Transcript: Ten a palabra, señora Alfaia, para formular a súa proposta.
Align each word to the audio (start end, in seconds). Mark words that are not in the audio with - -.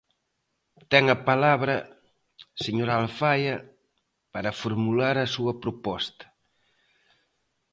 Ten 0.91 1.03
a 1.15 1.17
palabra, 1.29 1.75
señora 2.65 2.93
Alfaia, 3.01 3.55
para 4.33 4.55
formular 4.61 5.15
a 5.19 5.31
súa 5.35 5.53
proposta. 5.63 6.25